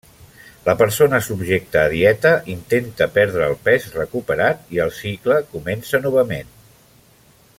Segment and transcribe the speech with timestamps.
[0.67, 6.53] La persona subjecta a dieta, intenta perdre el pes recuperat i el cicle comença novament.